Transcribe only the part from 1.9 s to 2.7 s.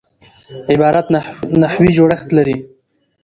جوړښت لري.